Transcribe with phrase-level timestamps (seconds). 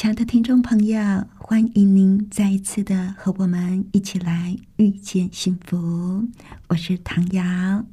[0.00, 6.28] 亲爱的听众朋友，欢迎您再一次的和我们一起来遇见幸福。
[6.68, 7.84] 我是唐瑶，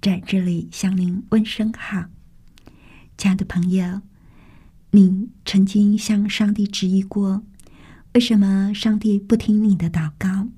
[0.00, 2.06] 在这里向您问声好。
[3.18, 4.00] 亲爱的朋友。
[4.92, 7.42] 你曾经向上帝质疑过，
[8.14, 10.48] 为什么上帝不听你的祷告？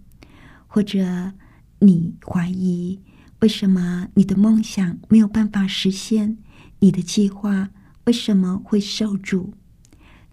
[0.68, 1.32] 或者
[1.80, 3.00] 你怀疑
[3.40, 6.38] 为什么你的梦想没有办法实现？
[6.78, 7.70] 你的计划
[8.04, 9.54] 为什么会受阻？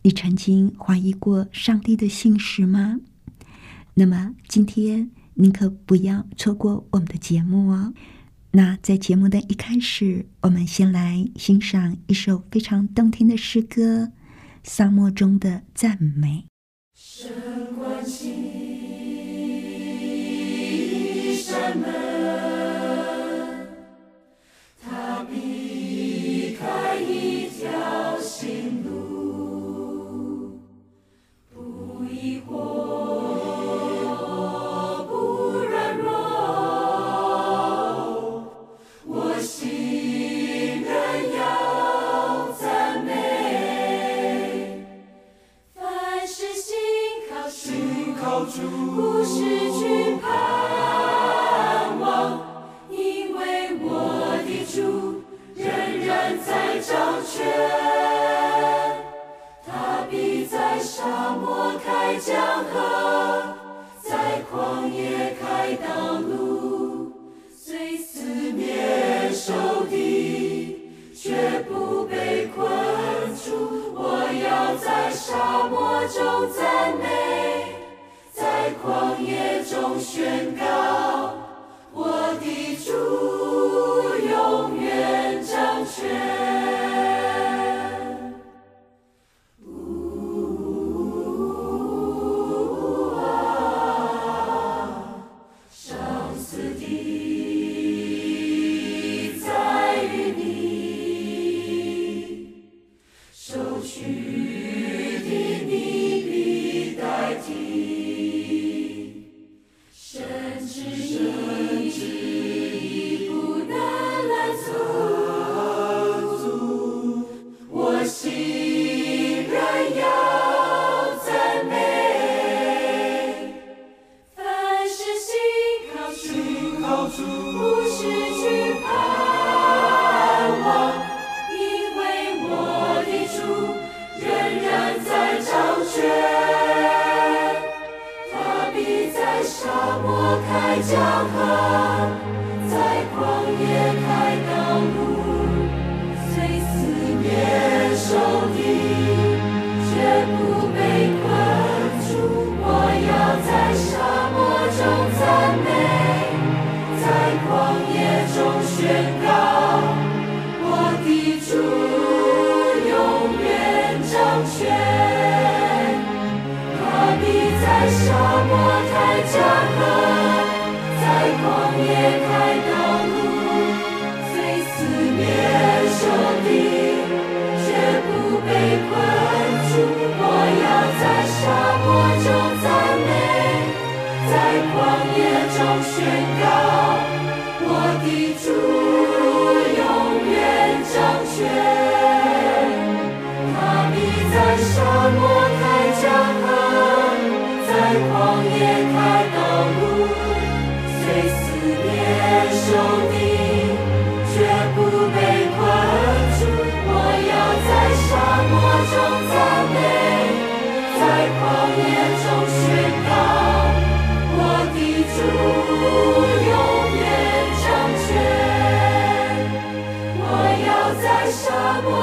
[0.01, 2.99] 你曾经怀疑过上帝的信实吗？
[3.93, 7.93] 那么今天您可不要错过我们的节目哦。
[8.51, 14.05] 那在节目的一开始，我们先来欣赏一首非常动听的诗歌
[14.63, 16.45] 《沙漠中的赞美》。
[16.95, 17.29] 神
[17.75, 18.33] 关心
[21.35, 21.87] 山门，
[24.81, 25.58] 他避
[32.49, 33.18] 不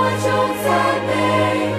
[0.08, 1.75] 那种赞美。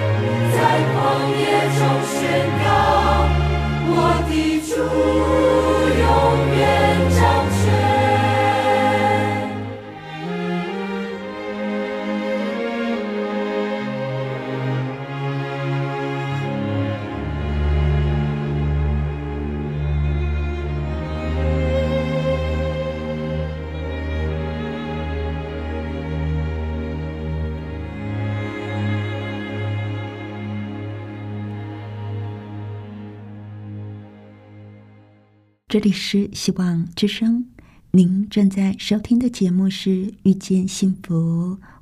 [35.68, 37.44] 这里是希望之声，
[37.90, 41.14] 您正在收听的节目是《遇见幸福》，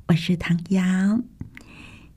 [0.09, 1.21] 我是唐瑶。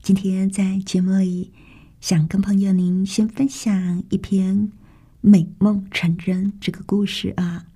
[0.02, 1.52] 今天在节目里，
[2.00, 4.72] 想跟朋友您先分享一篇
[5.20, 7.66] 美梦成真这个故事啊。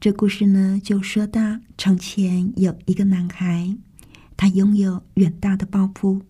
[0.00, 3.76] 这故事呢，就说到从前有一个男孩，
[4.36, 6.22] 他拥有远大的抱负，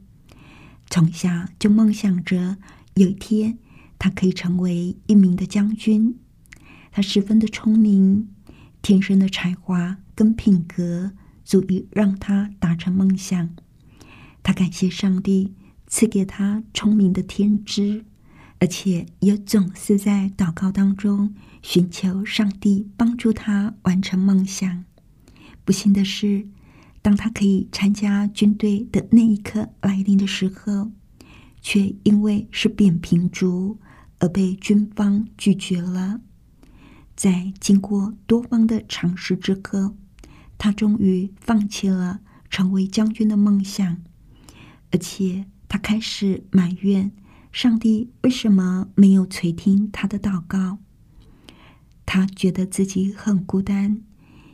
[0.90, 2.58] 从小就梦想着
[2.96, 3.56] 有一天
[3.98, 6.14] 他可以成为一名的将军。
[6.98, 8.26] 他十分的聪明，
[8.82, 11.12] 天生的才华跟品格
[11.44, 13.50] 足以让他达成梦想。
[14.42, 15.54] 他感谢上帝
[15.86, 18.04] 赐给他聪明的天资，
[18.58, 24.84] 而且也总是在祷告当中寻求上帝帮助他完成梦想。
[25.64, 26.48] 不幸的是，
[27.00, 30.90] 当他可以参加军队的那一刻来临的时候，
[31.60, 33.78] 却因为是扁平足
[34.18, 36.22] 而被军方拒绝了。
[37.18, 39.96] 在经过多方的尝试之后，
[40.56, 44.00] 他终于放弃了成为将军的梦想，
[44.92, 47.10] 而且他开始埋怨
[47.50, 50.78] 上帝为什么没有垂听他的祷告。
[52.06, 54.00] 他觉得自己很孤单，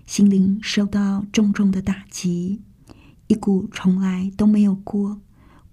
[0.06, 2.62] 心灵受到重重的打击，
[3.26, 5.20] 一股从来都没有过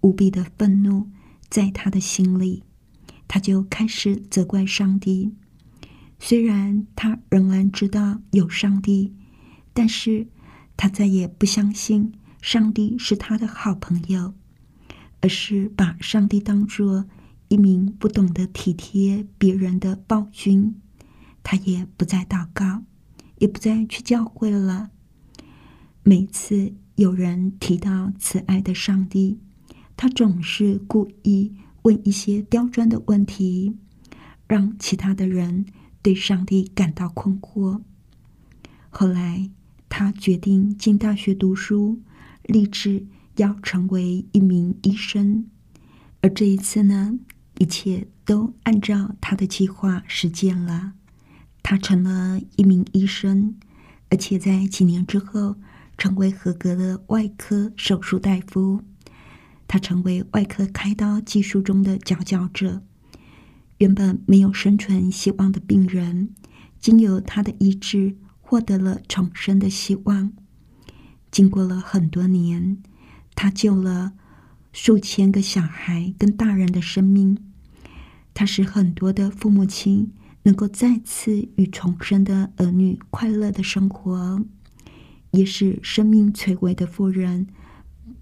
[0.01, 1.07] 无比的愤怒
[1.47, 2.63] 在他的心里，
[3.29, 5.31] 他就开始责怪上帝。
[6.23, 9.11] 虽然他仍然知道有上帝，
[9.73, 10.27] 但是
[10.77, 12.13] 他再也不相信
[12.43, 14.35] 上帝是他的好朋友，
[15.21, 17.07] 而是把上帝当作
[17.47, 20.75] 一名不懂得体贴别人的暴君。
[21.41, 22.83] 他也不再祷告，
[23.39, 24.91] 也不再去教会了。
[26.03, 29.39] 每次有人提到慈爱的上帝，
[29.97, 33.75] 他总是故意问一些刁钻的问题，
[34.47, 35.65] 让其他的人。
[36.01, 37.81] 对上帝感到困惑。
[38.89, 39.49] 后来，
[39.87, 41.99] 他决定进大学读书，
[42.43, 43.05] 立志
[43.37, 45.45] 要成为一名医生。
[46.21, 47.17] 而这一次呢，
[47.57, 50.93] 一切都按照他的计划实践了。
[51.63, 53.55] 他成了一名医生，
[54.09, 55.55] 而且在几年之后，
[55.97, 58.81] 成为合格的外科手术大夫。
[59.67, 62.81] 他成为外科开刀技术中的佼佼者。
[63.81, 66.29] 原本没有生存希望的病人，
[66.79, 70.31] 经由他的医治，获得了重生的希望。
[71.31, 72.77] 经过了很多年，
[73.33, 74.13] 他救了
[74.71, 77.39] 数千个小孩跟大人的生命。
[78.35, 80.11] 他使很多的父母亲
[80.43, 84.45] 能够再次与重生的儿女快乐的生活，
[85.31, 87.47] 也使生命垂危的妇人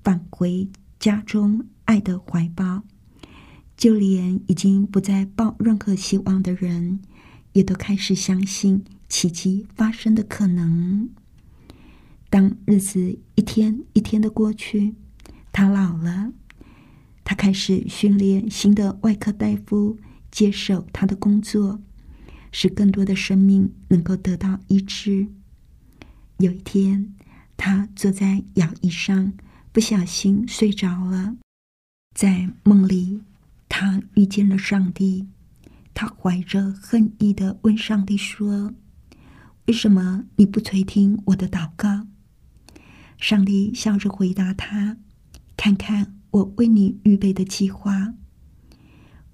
[0.05, 2.83] 返回家中爱的怀抱。
[3.79, 6.99] 就连已经不再抱任何希望的人，
[7.53, 11.09] 也都开始相信奇迹发生的可能。
[12.29, 14.95] 当日子一天一天的过去，
[15.53, 16.33] 他老了，
[17.23, 19.97] 他开始训练新的外科大夫
[20.29, 21.79] 接手他的工作，
[22.51, 25.27] 使更多的生命能够得到医治。
[26.39, 27.15] 有一天，
[27.55, 29.31] 他坐在摇椅上，
[29.71, 31.37] 不小心睡着了，
[32.13, 33.21] 在梦里。
[33.81, 35.29] 他遇见了上帝，
[35.93, 38.73] 他怀着恨意的问上帝说
[39.67, 42.05] ：“为什么你不垂听我的祷告？”
[43.17, 44.97] 上帝笑着回答他
[45.55, 48.15] ：“看看我为你预备的计划。”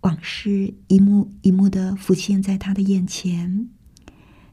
[0.01, 3.67] 往事一幕一幕的浮现在他的眼前，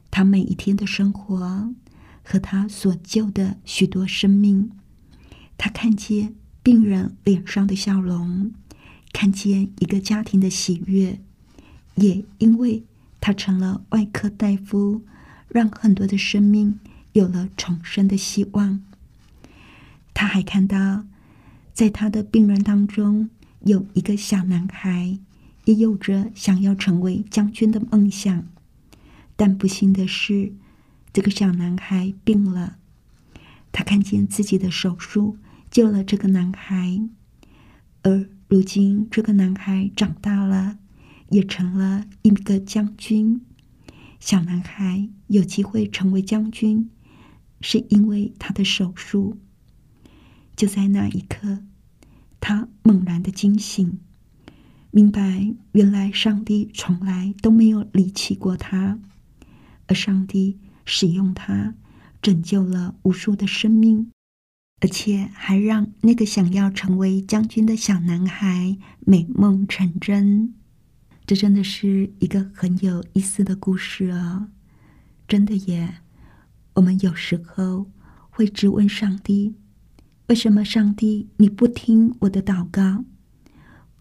[0.09, 1.71] 他每一天的生活
[2.23, 4.71] 和他所救的许多生命，
[5.55, 6.33] 他看见
[6.63, 8.53] 病人脸上的笑容。
[9.13, 11.21] 看见一个家庭的喜悦，
[11.95, 12.83] 也因为
[13.21, 15.03] 他成了外科大夫，
[15.47, 16.79] 让很多的生命
[17.13, 18.83] 有了重生的希望。
[20.13, 21.05] 他还看到，
[21.73, 23.29] 在他的病人当中
[23.61, 25.17] 有一个小男孩，
[25.65, 28.45] 也有着想要成为将军的梦想。
[29.37, 30.51] 但不幸的是，
[31.13, 32.77] 这个小男孩病了。
[33.71, 35.37] 他看见自己的手术
[35.71, 36.99] 救了这个男孩，
[38.01, 38.27] 而。
[38.53, 40.77] 如今，这个男孩长大了，
[41.29, 43.41] 也成了一个将军。
[44.19, 46.91] 小男孩有机会成为将军，
[47.61, 49.39] 是因为他的手术。
[50.55, 51.63] 就在那一刻，
[52.39, 53.97] 他猛然的惊醒，
[54.91, 58.99] 明白原来上帝从来都没有离弃过他，
[59.87, 61.73] 而上帝使用他，
[62.21, 64.11] 拯救了无数的生命。
[64.83, 70.53] 而且还让那个想要成为将军的小男孩美梦成真，
[71.25, 74.49] 这真的是一个很有意思的故事啊！
[75.25, 75.99] 真的耶！
[76.73, 77.89] 我们有时候
[78.29, 79.55] 会质问上帝：
[80.27, 83.05] 为什么上帝你不听我的祷告？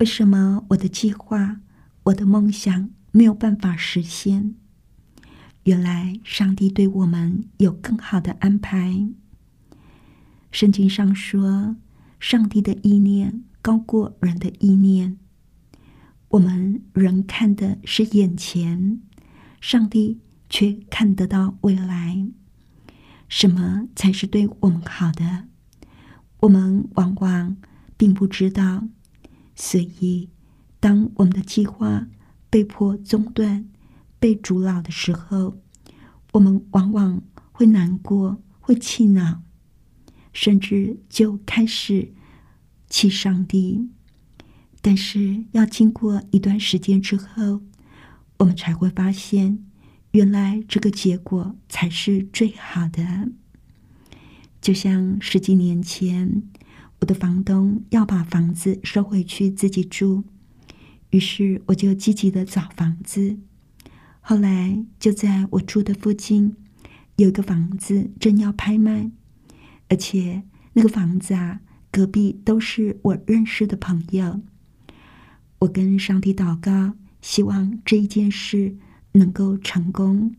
[0.01, 1.61] 为什么我的计划、
[2.03, 4.57] 我的梦想没有办法实现？
[5.63, 9.07] 原来上帝对我们有更好的安排。
[10.53, 11.77] 圣经上说
[12.21, 15.19] ：“上帝的意念高过人的意念。”
[16.29, 19.01] 我们人看的是眼前，
[19.61, 22.29] 上帝却看得到未来。
[23.29, 25.45] 什么才是对我们好的？
[26.41, 27.57] 我们往往
[27.97, 28.85] 并不知道。
[29.55, 30.29] 所以，
[30.79, 32.07] 当我们的计划
[32.51, 33.69] 被迫中断、
[34.19, 35.59] 被阻挠的时候，
[36.33, 39.43] 我们往往会难过、会气恼，
[40.33, 42.13] 甚至就开始
[42.89, 43.89] 气上帝。
[44.81, 47.63] 但是，要经过一段时间之后，
[48.39, 49.65] 我们才会发现，
[50.11, 53.29] 原来这个结果才是最好的。
[54.61, 56.43] 就像十几年前。
[57.01, 60.23] 我的房东要把房子收回去自己住，
[61.11, 63.39] 于是我就积极的找房子。
[64.21, 66.55] 后来就在我住的附近
[67.17, 69.11] 有一个房子正要拍卖，
[69.93, 74.41] 而且那个房子啊，隔壁都是我认识的朋友。
[75.59, 78.75] 我跟上帝祷告，希望这一件事
[79.13, 80.35] 能够成功，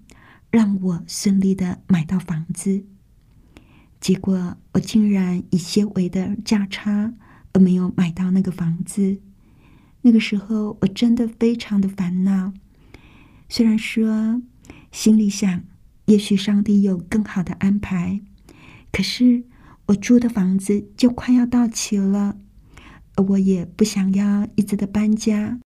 [0.49, 2.83] 让我顺利的买到房子。
[3.99, 7.13] 结果我竟然以些微的价差
[7.51, 9.19] 而没有买到那个房子。
[10.01, 12.51] 那个时候我真的非常的烦恼。
[13.49, 14.41] 虽然说
[14.91, 15.61] 心里想，
[16.07, 18.19] 也许上帝有更好的安排，
[18.93, 19.43] 可是
[19.87, 22.37] 我租的房子就快要到期了，
[23.27, 25.59] 我也不想要一直的搬家。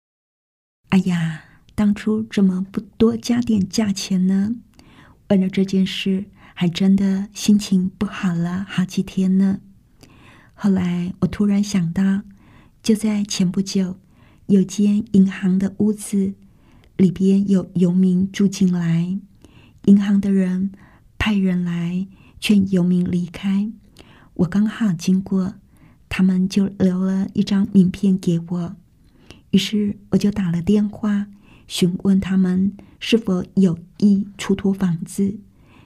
[0.90, 1.44] 哎呀，
[1.76, 4.56] 当初怎么不多加点价钱呢？
[5.30, 6.26] 为了这件事。
[6.60, 9.60] 还真的心情不好了好几天呢。
[10.56, 12.24] 后来我突然想到，
[12.82, 14.00] 就在前不久，
[14.48, 16.34] 有间银行的屋子
[16.96, 19.20] 里边有游民住进来，
[19.86, 20.72] 银行的人
[21.20, 22.08] 派人来
[22.40, 23.72] 劝游民离开。
[24.36, 25.56] 我刚好经过，
[26.10, 28.76] 他们就留了一张名片给我，
[29.52, 31.28] 于是我就打了电话
[31.68, 35.40] 询问他们是否有意出租房子。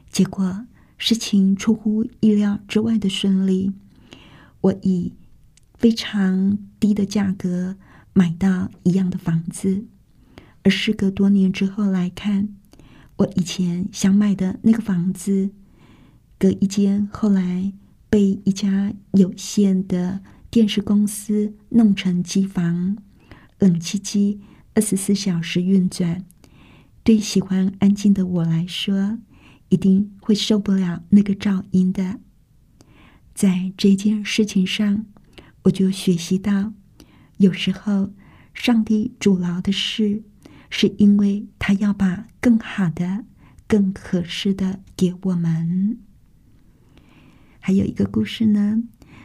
[0.09, 0.65] 结果
[0.97, 3.71] 事情出乎意料之外的顺利，
[4.59, 5.13] 我以
[5.77, 7.77] 非常低的价格
[8.13, 9.85] 买到一样的房子，
[10.63, 12.49] 而时隔多年之后来看，
[13.15, 15.51] 我以前想买的那个房子，
[16.41, 17.71] 隔一间后来
[18.09, 22.97] 被一家有限的电视公司弄成机房，
[23.59, 24.41] 冷气机
[24.73, 26.25] 二十四小时运转，
[27.03, 29.19] 对喜欢安静的我来说。
[29.69, 32.19] 一定会受不了那个噪音的。
[33.35, 35.05] 在这件事情上，
[35.65, 36.73] 我就学习到，
[37.37, 38.11] 有时候
[38.55, 40.23] 上帝阻挠的事，
[40.71, 43.25] 是因为他要把更好的、
[43.67, 45.99] 更合适的给我们。
[47.63, 48.81] 还有一个故事呢，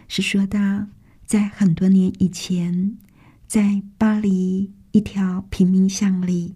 [0.09, 0.89] 是说到
[1.25, 2.99] 在很多年以前，
[3.47, 6.55] 在巴黎一条贫民巷里，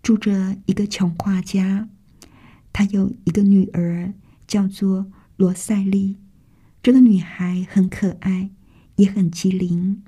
[0.00, 1.88] 住着一个穷画家。
[2.72, 4.14] 他有一个女儿，
[4.46, 6.16] 叫做罗塞利。
[6.80, 8.50] 这个女孩很可爱，
[8.94, 10.04] 也很机灵。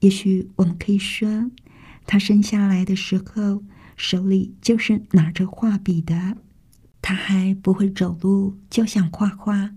[0.00, 1.50] 也许我们可以说，
[2.06, 3.62] 她生下来的时候
[3.96, 6.38] 手里就是拿着画笔的。
[7.02, 9.74] 她还不会走路，就想画画，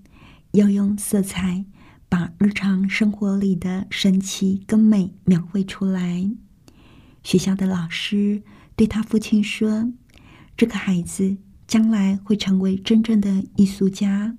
[0.51, 1.65] 要用色彩
[2.09, 6.29] 把日常生活里的神奇跟美描绘出来。
[7.23, 8.43] 学校的老师
[8.75, 9.91] 对他父亲说
[10.57, 11.37] ：“这个孩子。”
[11.71, 14.35] 将来会成为真正的艺术家。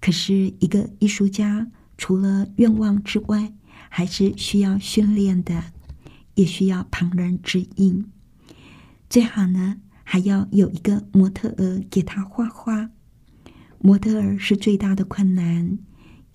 [0.00, 3.52] 可是，一个艺术家除了愿望之外，
[3.88, 5.72] 还是需要训练的，
[6.36, 8.06] 也需要旁人指引。
[9.10, 12.90] 最好呢，还要有一个模特儿给他画画。
[13.80, 15.78] 模特儿是最大的困难，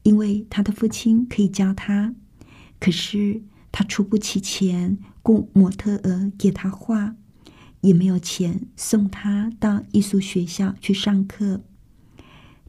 [0.03, 2.15] 因为他的父亲可以教他，
[2.79, 7.15] 可是他出不起钱雇模特儿给他画。
[7.81, 11.65] 也没有钱送他到艺术学校去上课。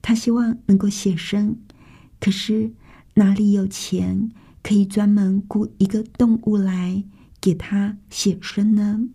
[0.03, 1.57] 他希望能够写生，
[2.19, 2.73] 可是
[3.15, 7.05] 哪里有钱可以专门雇一个动物来
[7.41, 9.09] 给他写生呢？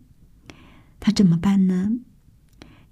[1.01, 1.91] 他怎么办呢？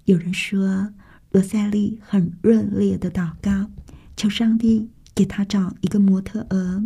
[0.04, 0.92] 有人说，
[1.30, 3.70] 罗塞利很热烈的祷告，
[4.16, 6.84] 求上帝给他找一个模特儿。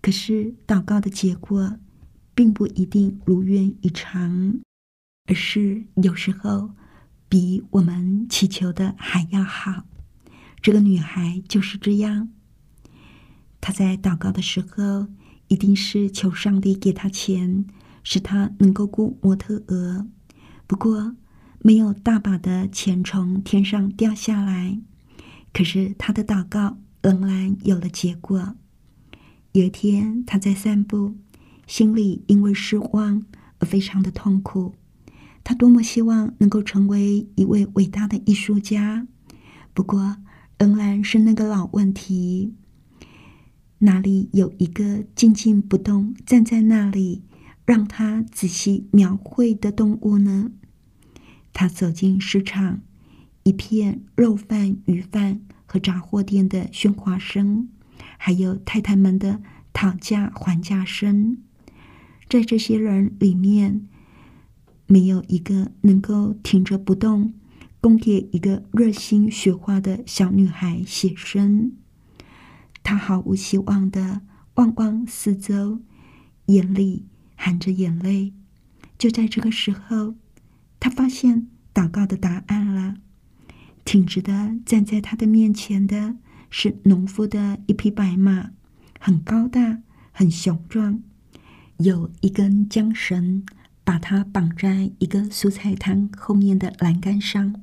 [0.00, 1.78] 可是祷告的结果
[2.34, 4.60] 并不一定如愿以偿。
[5.28, 6.70] 而是有时候
[7.28, 9.84] 比我们祈求的还要好。
[10.62, 12.28] 这个女孩就是这样，
[13.60, 15.08] 她在祷告的时候，
[15.48, 17.64] 一定是求上帝给她钱，
[18.04, 20.06] 使她能够雇模特儿。
[20.68, 21.16] 不过，
[21.66, 24.78] 没有大把的钱从天上掉下来。
[25.52, 28.54] 可是他的祷告仍然有了结果。
[29.50, 31.16] 有一天，他在散步，
[31.66, 33.26] 心里因为失望
[33.58, 34.76] 而非常的痛苦。
[35.42, 39.04] 他多么希望能够成为一位伟大的艺术家，
[39.74, 40.18] 不过
[40.60, 42.54] 仍然是那个老问题：
[43.78, 47.24] 哪里有一个静静不动站在那里，
[47.64, 50.52] 让他仔细描绘的动物呢？
[51.58, 52.82] 他走进市场，
[53.44, 57.70] 一片肉贩、鱼贩和杂货店的喧哗声，
[58.18, 59.40] 还有太太们的
[59.72, 61.38] 讨价还价声，
[62.28, 63.88] 在这些人里面。
[64.88, 67.34] 没有一个能够挺着不动，
[67.80, 71.72] 供给一个热心学画的小女孩写生。
[72.84, 74.20] 她毫无希望的
[74.54, 75.80] 望望四周，
[76.46, 78.32] 眼里含着眼泪。
[78.96, 80.14] 就在这个时候，
[80.86, 82.94] 他发现祷告的答案了。
[83.84, 86.14] 挺直的站在他的面前的
[86.48, 88.52] 是农夫的一匹白马，
[89.00, 89.80] 很高大，
[90.12, 91.02] 很雄壮，
[91.78, 93.44] 有一根缰绳。
[93.82, 97.60] 把它绑在一个蔬菜摊后面的栏杆上，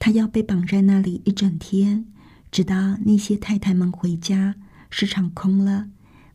[0.00, 2.04] 他要被绑在那里一整天，
[2.50, 4.56] 直到那些太太们回家，
[4.90, 5.88] 市场空了，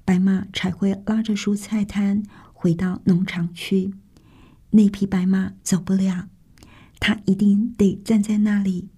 [0.06, 3.94] 白马才会拉着蔬菜摊回到农场去。
[4.72, 6.28] 那匹白马走不了，
[7.00, 8.90] 他一定得站在那里。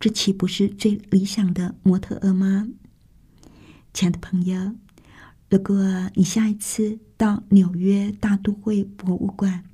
[0.00, 2.68] 这岂不是最理想的模特儿吗？
[3.92, 4.74] 亲爱的朋友。
[5.48, 9.64] 如果你下一次到纽约大都会博物馆，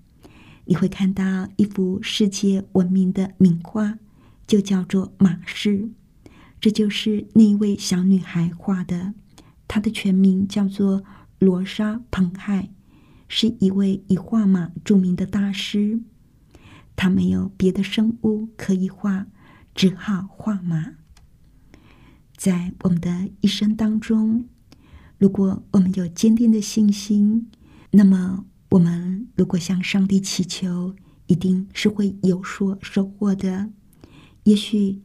[0.64, 3.98] 你会看到一幅世界闻名的名画，
[4.46, 5.78] 就叫做《马氏》。
[6.61, 9.14] 这就是那位小女孩画的，
[9.68, 11.04] 她的全名叫做
[11.38, 12.68] 罗莎·彭海，
[13.29, 16.01] 是一位以画马著名的大师。
[16.97, 19.27] 他没有别的生物可以画，
[19.75, 20.95] 只好画马。
[22.37, 24.49] 在我们的一生当中。
[25.19, 27.51] 如果我们有坚定的信心，
[27.91, 30.95] 那么我们如果向上帝祈求，
[31.27, 33.69] 一定是会有所收获的。
[34.45, 35.03] 也许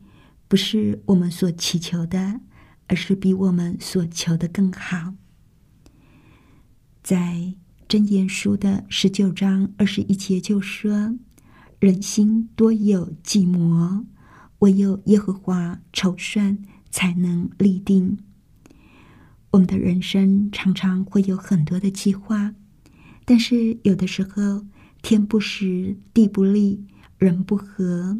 [0.48, 2.42] 不是我们所祈求的，
[2.86, 5.16] 而是比我们所求的更好。
[7.02, 7.56] 在
[7.94, 11.16] 箴言书的十九章二十一节就说
[11.80, 14.08] ：“人心多有计谋，
[14.58, 16.58] 唯有耶和华筹算，
[16.90, 18.18] 才能立定。”
[19.52, 22.56] 我们的人生常常会有很多的计划，
[23.26, 24.66] 但是有的时候
[25.04, 26.84] 天不时，地不利，
[27.20, 28.18] 人不和，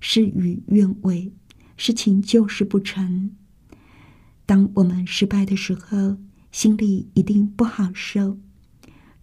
[0.00, 1.30] 事与愿违，
[1.76, 3.32] 事情就是不成。
[4.46, 6.16] 当我们失败的时候，
[6.50, 8.38] 心里一定不好受。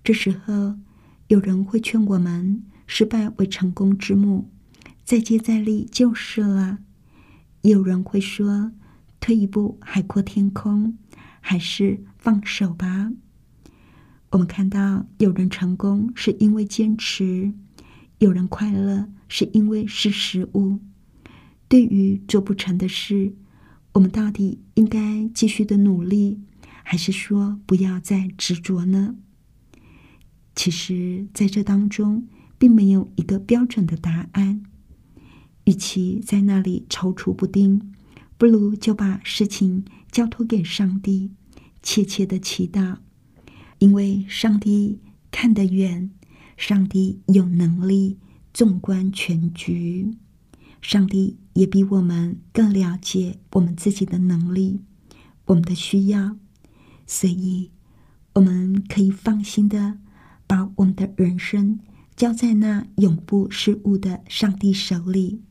[0.08, 0.78] 这时候，
[1.28, 4.50] 有人会劝我们：失败为成功之母，
[5.04, 6.78] 再接再厉就是了。
[7.64, 8.72] 有人会说：
[9.20, 10.98] 退一步，海阔天空。
[11.42, 13.12] 还是放手吧。
[14.30, 17.52] 我们看到有人成功是因为坚持，
[18.20, 20.80] 有人快乐是因为识时务。
[21.68, 23.34] 对于做不成的事，
[23.92, 26.40] 我们到底应该继续的努力，
[26.84, 29.18] 还是说不要再执着呢？
[30.58, 34.64] 其实，在这当中，并没有一个标准的答案。
[35.66, 37.94] 与其在那里踌躇不定，
[38.40, 41.32] 不如就把事情交托给上帝。
[41.84, 42.98] 切切的祈祷，
[43.78, 45.00] 因为上帝
[45.32, 46.10] 看得远，
[46.58, 48.18] 上帝有能力
[48.52, 50.12] 纵观全局，
[50.82, 54.82] 上帝也比我们更了解我们自己的能力、
[55.46, 56.36] 我们的需要，
[57.06, 57.72] 所以
[58.34, 60.00] 我们可以放心的
[60.48, 61.80] 把我们的人生
[62.16, 65.42] 交在那永不失误的上帝手里，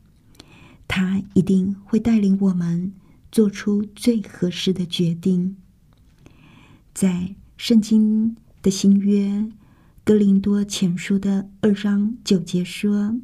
[0.87, 2.91] 他一定会带领我们
[3.31, 5.55] 做出最合适的决定。
[6.93, 9.47] 在圣经的新约
[10.03, 13.19] 哥林多前书的二章九节说：“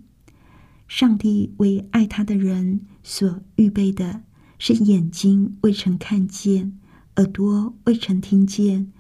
[0.88, 4.22] 上帝为爱他的人所预备的，
[4.60, 6.78] 是眼睛未曾看见，
[7.16, 8.92] 耳朵未曾听见，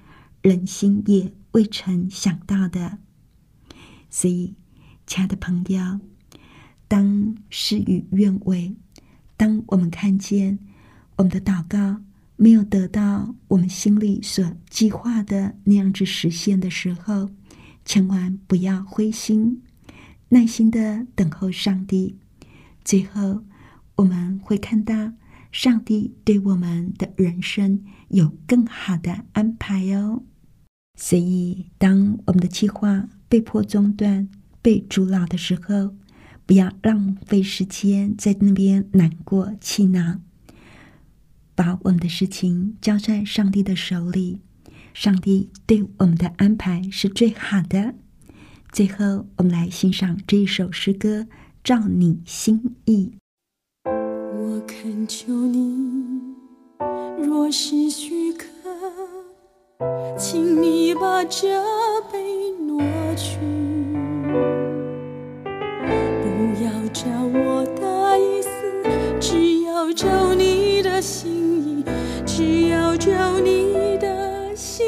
[0.42, 3.00] 人心也未曾想到的。”
[4.12, 4.54] 所以，
[5.08, 6.00] 亲爱的朋友，
[6.88, 8.76] 当事与愿违，
[9.36, 10.60] 当我们看见
[11.16, 12.02] 我们的祷告。
[12.36, 17.30] 没有得到我们心里所计划的那样子实现的时候，
[17.86, 19.62] 千万不要灰心，
[20.30, 22.18] 耐心的等候上帝，
[22.84, 23.44] 最后，
[23.96, 25.14] 我们会看到
[25.52, 30.24] 上帝对我们的人生有更好的安排哦。
[30.96, 34.30] 所以，当我们的计划被迫中断、
[34.62, 35.96] 被阻挠的时候，
[36.46, 40.20] 不要浪费时间在那边难过、气恼，
[41.56, 44.42] 把我们的事情交在上帝的手里。
[44.94, 47.96] 上帝对我们的安排是最好的。
[48.72, 51.22] 最后，我们来欣赏这一首诗歌
[51.64, 53.14] 《照你心意》。
[53.92, 56.36] 我恳求你，
[57.20, 58.46] 若是许可，
[60.18, 61.48] 请你把这
[62.12, 62.20] 杯
[62.66, 62.82] 挪
[63.16, 63.38] 去，
[66.22, 68.50] 不要照我的意思，
[69.20, 71.84] 只要照你的心意，
[72.26, 73.12] 只要照
[73.44, 74.86] 你的心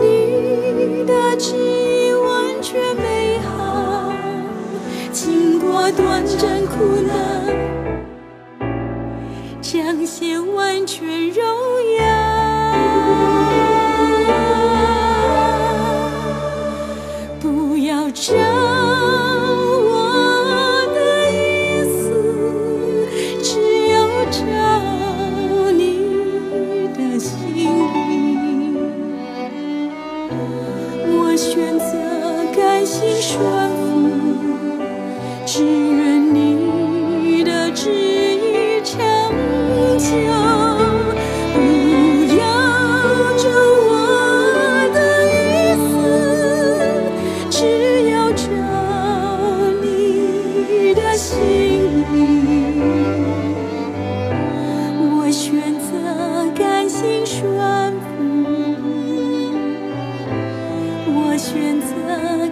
[0.00, 4.12] 你的旨意完全美好，
[5.12, 7.12] 经过短暂苦难，
[9.60, 11.42] 彰显完全荣
[11.98, 12.31] 耀。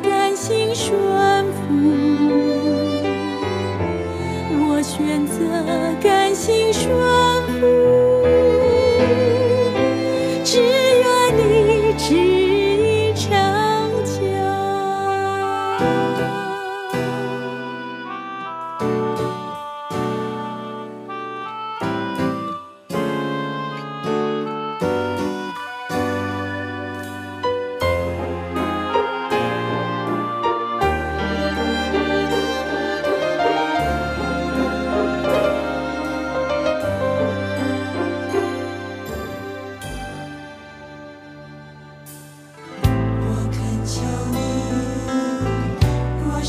[0.03, 1.59] 甘心顺服，
[4.59, 5.39] 我选择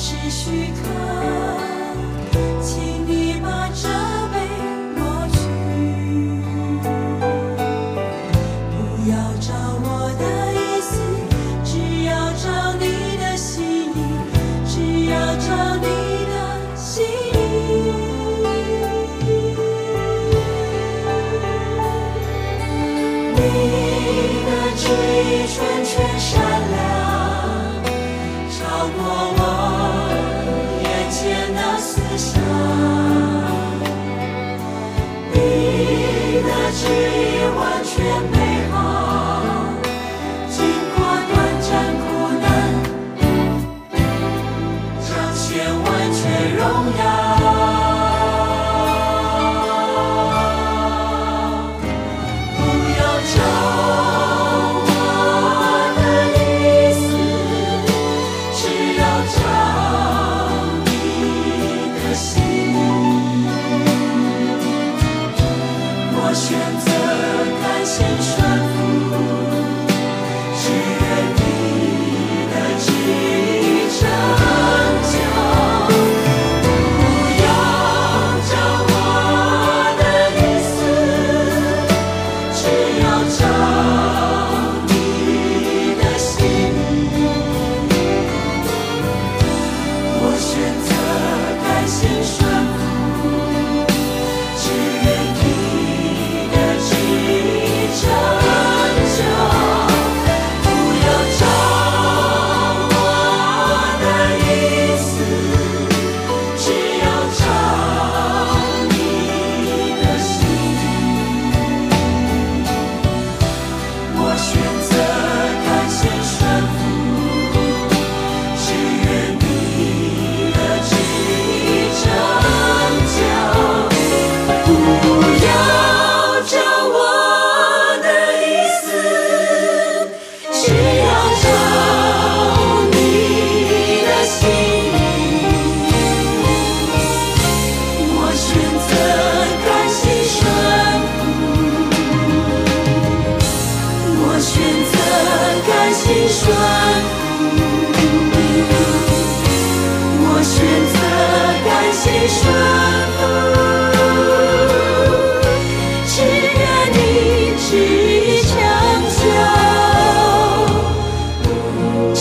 [0.03, 0.90] 是许可，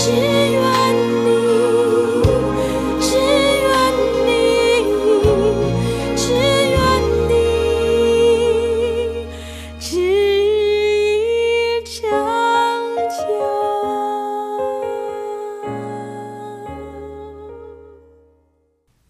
[0.03, 0.17] 只愿
[1.27, 1.29] 你
[3.03, 3.71] 只愿
[4.25, 4.29] 你
[6.17, 6.75] 只愿
[7.29, 7.31] 你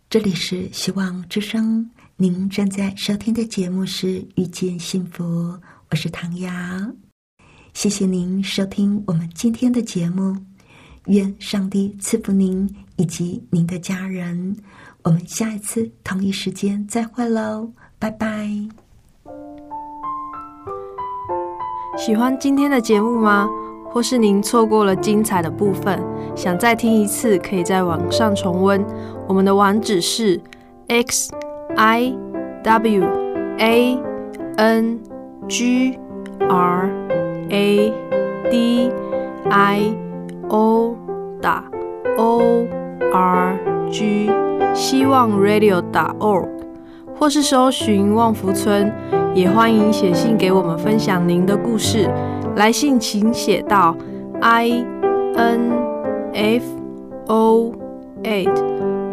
[0.09, 5.57] 这里是希望之声，您正在收听的节目是遇见幸福，
[5.89, 6.51] 我是唐瑶，
[7.75, 10.37] 谢谢您收听我们今天的节目。
[11.07, 14.57] 愿上帝赐福您以及您的家人。
[15.03, 18.49] 我们下一次同一时间再会喽，拜拜。
[21.97, 23.49] 喜欢今天的节目吗？
[23.93, 26.01] 或是您错过了精彩的部分，
[26.37, 28.85] 想再听一次，可以在网上重温。
[29.27, 30.41] 我们的网址是
[30.87, 31.33] x
[31.77, 32.15] i
[32.63, 33.03] w
[33.59, 33.99] a
[34.57, 35.01] n
[35.49, 35.99] g
[36.39, 36.89] r
[37.49, 37.93] a
[38.51, 38.93] d
[39.51, 40.10] i
[40.51, 40.95] o
[41.41, 41.65] 打
[42.19, 42.67] o
[43.13, 43.59] r
[43.91, 44.31] g
[44.75, 46.47] 希望 radio 打 org，
[47.19, 48.93] 或是搜寻旺福村，
[49.35, 52.07] 也欢迎写信给我们分享您的故事。
[52.57, 53.97] 来信请写到
[54.41, 54.85] i
[55.37, 55.73] n
[56.35, 56.65] f
[57.27, 57.73] o
[58.23, 58.71] eight。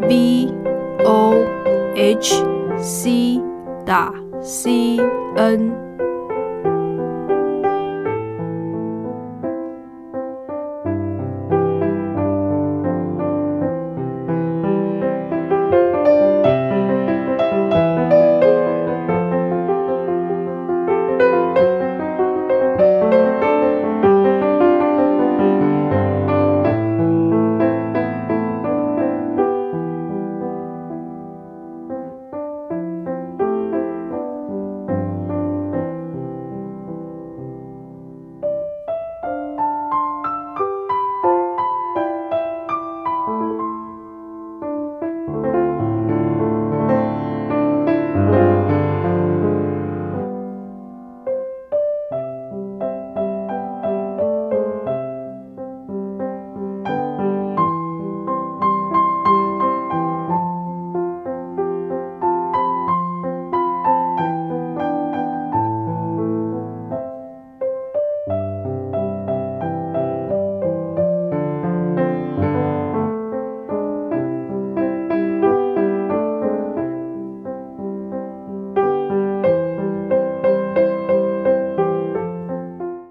[0.08, 0.54] v
[1.04, 1.34] o
[1.96, 2.44] h
[2.78, 3.42] c
[3.84, 5.00] 打 c
[5.36, 5.72] n